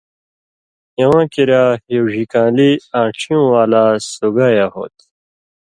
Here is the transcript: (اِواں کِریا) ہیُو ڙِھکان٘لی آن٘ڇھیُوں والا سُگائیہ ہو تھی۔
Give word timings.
(اِواں 0.99 1.25
کِریا) 1.33 1.63
ہیُو 1.87 1.99
ڙِھکان٘لی 2.13 2.71
آن٘ڇھیُوں 2.99 3.45
والا 3.53 3.83
سُگائیہ 4.11 4.67
ہو 4.73 4.83
تھی۔ 4.95 5.05